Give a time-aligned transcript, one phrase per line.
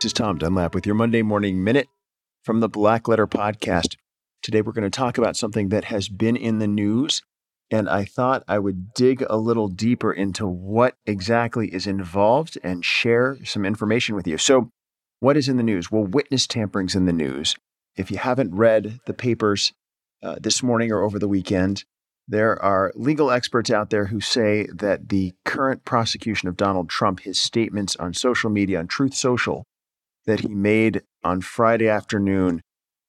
[0.00, 1.86] This is Tom Dunlap with your Monday Morning Minute
[2.42, 3.96] from the Black Letter Podcast.
[4.42, 7.20] Today, we're going to talk about something that has been in the news,
[7.70, 12.82] and I thought I would dig a little deeper into what exactly is involved and
[12.82, 14.38] share some information with you.
[14.38, 14.70] So,
[15.18, 15.90] what is in the news?
[15.90, 17.54] Well, witness tampering's in the news.
[17.94, 19.74] If you haven't read the papers
[20.22, 21.84] uh, this morning or over the weekend,
[22.26, 27.20] there are legal experts out there who say that the current prosecution of Donald Trump,
[27.20, 29.66] his statements on social media, on Truth Social,
[30.26, 32.62] that he made on Friday afternoon,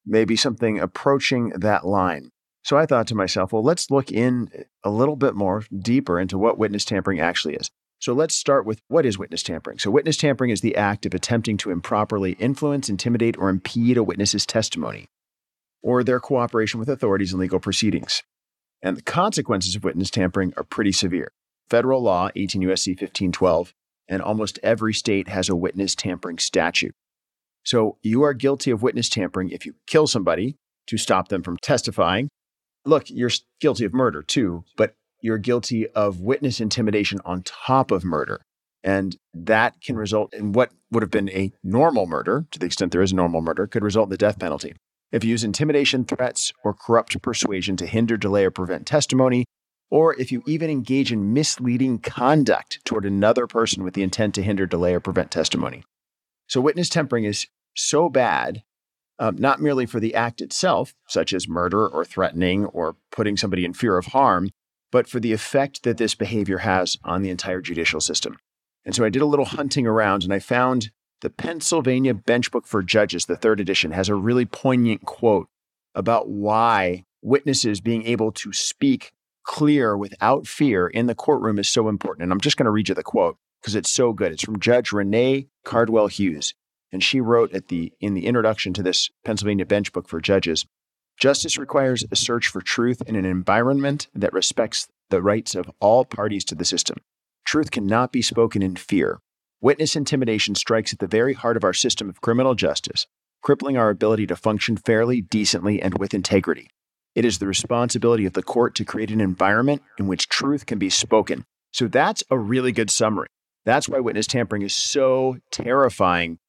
[0.05, 2.29] may be something approaching that line.
[2.63, 4.49] So I thought to myself, well, let's look in
[4.83, 7.69] a little bit more deeper into what witness tampering actually is.
[7.99, 9.77] So let's start with what is witness tampering?
[9.77, 14.03] So, witness tampering is the act of attempting to improperly influence, intimidate, or impede a
[14.03, 15.07] witness's testimony
[15.83, 18.23] or their cooperation with authorities in legal proceedings.
[18.81, 21.31] And the consequences of witness tampering are pretty severe.
[21.69, 22.91] Federal law, 18 U.S.C.
[22.91, 23.73] 1512,
[24.07, 26.95] and almost every state has a witness tampering statute.
[27.63, 31.57] So you are guilty of witness tampering if you kill somebody to stop them from
[31.57, 32.29] testifying.
[32.85, 38.03] Look, you're guilty of murder too, but you're guilty of witness intimidation on top of
[38.03, 38.41] murder.
[38.83, 42.91] And that can result in what would have been a normal murder, to the extent
[42.91, 44.73] there is a normal murder, could result in the death penalty.
[45.11, 49.45] If you use intimidation, threats, or corrupt persuasion to hinder, delay, or prevent testimony,
[49.91, 54.41] or if you even engage in misleading conduct toward another person with the intent to
[54.41, 55.83] hinder, delay, or prevent testimony.
[56.51, 58.63] So, witness tampering is so bad,
[59.19, 63.63] um, not merely for the act itself, such as murder or threatening or putting somebody
[63.63, 64.49] in fear of harm,
[64.91, 68.37] but for the effect that this behavior has on the entire judicial system.
[68.83, 70.91] And so I did a little hunting around and I found
[71.21, 75.47] the Pennsylvania Benchbook for Judges, the third edition, has a really poignant quote
[75.95, 79.13] about why witnesses being able to speak
[79.45, 82.23] clear without fear in the courtroom is so important.
[82.23, 84.31] And I'm just going to read you the quote because it's so good.
[84.31, 86.53] It's from Judge Renee Cardwell Hughes.
[86.91, 90.65] And she wrote at the in the introduction to this Pennsylvania Benchbook for Judges,
[91.17, 96.03] justice requires a search for truth in an environment that respects the rights of all
[96.03, 96.97] parties to the system.
[97.45, 99.19] Truth cannot be spoken in fear.
[99.61, 103.05] Witness intimidation strikes at the very heart of our system of criminal justice,
[103.41, 106.67] crippling our ability to function fairly, decently, and with integrity.
[107.13, 110.79] It is the responsibility of the court to create an environment in which truth can
[110.79, 111.43] be spoken.
[111.71, 113.27] So that's a really good summary.
[113.65, 116.39] That's why witness tampering is so terrifying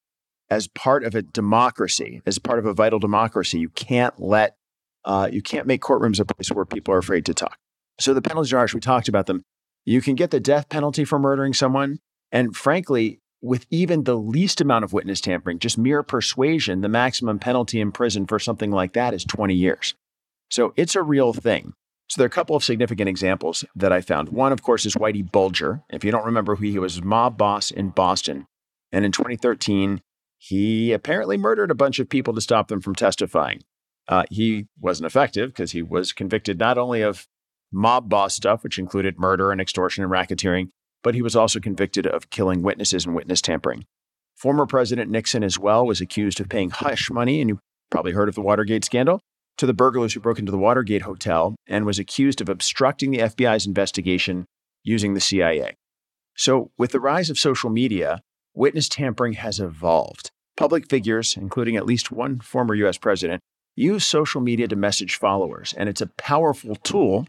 [0.49, 3.59] as part of a democracy, as part of a vital democracy.
[3.59, 4.55] You can't let,
[5.05, 7.57] uh, you can't make courtrooms a place where people are afraid to talk.
[7.99, 8.73] So the penalties are harsh.
[8.73, 9.43] We talked about them.
[9.85, 11.99] You can get the death penalty for murdering someone.
[12.31, 17.39] And frankly, with even the least amount of witness tampering, just mere persuasion, the maximum
[17.39, 19.95] penalty in prison for something like that is 20 years.
[20.49, 21.73] So it's a real thing.
[22.13, 24.29] So there are a couple of significant examples that I found.
[24.29, 25.81] One, of course, is Whitey Bulger.
[25.89, 28.45] If you don't remember who he was, mob boss in Boston.
[28.91, 29.99] And in 2013,
[30.37, 33.63] he apparently murdered a bunch of people to stop them from testifying.
[34.07, 37.27] Uh, he wasn't effective because he was convicted not only of
[37.71, 40.69] mob boss stuff, which included murder and extortion and racketeering,
[41.01, 43.87] but he was also convicted of killing witnesses and witness tampering.
[44.35, 47.59] Former President Nixon, as well, was accused of paying hush money, and you
[47.89, 49.19] probably heard of the Watergate scandal,
[49.57, 53.19] to the burglars who broke into the Watergate Hotel and was accused of obstructing the
[53.19, 54.45] FBI's investigation
[54.83, 55.75] using the CIA.
[56.35, 58.21] So, with the rise of social media,
[58.53, 60.31] witness tampering has evolved.
[60.57, 63.41] Public figures, including at least one former US president,
[63.75, 67.27] use social media to message followers, and it's a powerful tool,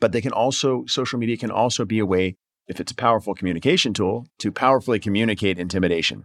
[0.00, 2.36] but they can also social media can also be a way
[2.68, 6.24] if it's a powerful communication tool, to powerfully communicate intimidation.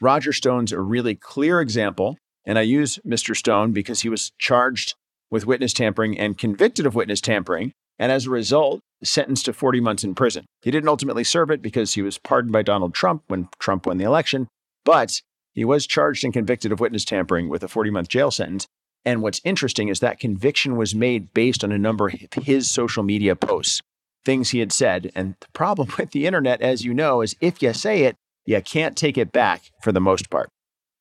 [0.00, 3.36] Roger Stone's a really clear example, and I use Mr.
[3.36, 4.94] Stone because he was charged
[5.30, 9.80] with witness tampering and convicted of witness tampering, and as a result, sentenced to 40
[9.80, 10.44] months in prison.
[10.62, 13.98] He didn't ultimately serve it because he was pardoned by Donald Trump when Trump won
[13.98, 14.48] the election,
[14.84, 15.20] but
[15.52, 18.66] he was charged and convicted of witness tampering with a 40 month jail sentence.
[19.04, 23.02] And what's interesting is that conviction was made based on a number of his social
[23.02, 23.80] media posts
[24.24, 25.12] things he had said.
[25.14, 28.16] And the problem with the internet, as you know, is if you say it,
[28.46, 30.48] you can't take it back for the most part.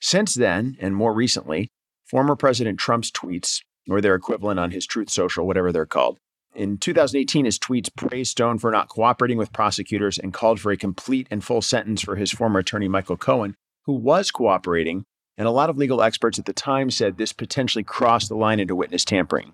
[0.03, 1.69] Since then, and more recently,
[2.03, 6.17] former President Trump's tweets, or their equivalent on his Truth Social, whatever they're called,
[6.53, 10.77] in 2018, his tweets praised Stone for not cooperating with prosecutors and called for a
[10.77, 13.55] complete and full sentence for his former attorney, Michael Cohen,
[13.85, 15.05] who was cooperating.
[15.37, 18.59] And a lot of legal experts at the time said this potentially crossed the line
[18.59, 19.53] into witness tampering.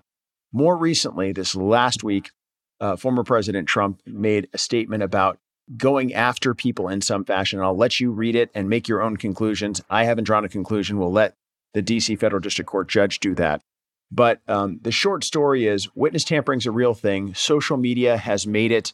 [0.52, 2.32] More recently, this last week,
[2.80, 5.38] uh, former President Trump made a statement about
[5.76, 7.60] going after people in some fashion.
[7.60, 9.80] I'll let you read it and make your own conclusions.
[9.88, 10.98] I haven't drawn a conclusion.
[10.98, 11.36] We'll let
[11.74, 13.62] the DC Federal District Court judge do that.
[14.10, 17.34] But um, the short story is witness tampering is a real thing.
[17.34, 18.92] Social media has made it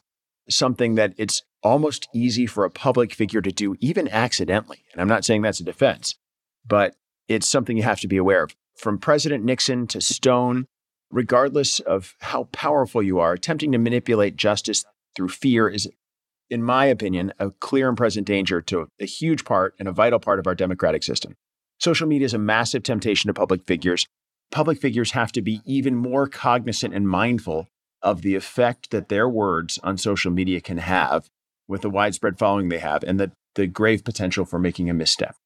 [0.50, 4.84] something that it's almost easy for a public figure to do, even accidentally.
[4.93, 6.17] And I'm not saying that's a defense,
[6.67, 6.94] but
[7.28, 8.55] it's something you have to be aware of.
[8.76, 10.67] From President Nixon to Stone,
[11.11, 14.84] regardless of how powerful you are, attempting to manipulate justice
[15.17, 15.88] through fear is,
[16.50, 20.19] in my opinion, a clear and present danger to a huge part and a vital
[20.19, 21.34] part of our democratic system.
[21.78, 24.06] Social media is a massive temptation to public figures.
[24.50, 27.69] Public figures have to be even more cognizant and mindful
[28.00, 31.28] of the effect that their words on social media can have
[31.69, 35.37] with the widespread following they have and the, the grave potential for making a misstep.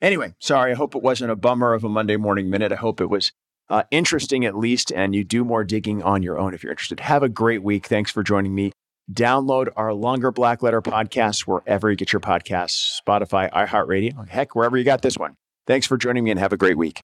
[0.00, 2.72] Anyway, sorry, I hope it wasn't a bummer of a Monday morning minute.
[2.72, 3.30] I hope it was
[3.68, 6.98] uh, interesting at least, and you do more digging on your own if you're interested.
[7.00, 7.86] Have a great week.
[7.86, 8.72] Thanks for joining me.
[9.12, 14.76] Download our longer Black Letter podcast wherever you get your podcasts Spotify, iHeartRadio, heck, wherever
[14.76, 15.36] you got this one.
[15.66, 17.02] Thanks for joining me and have a great week.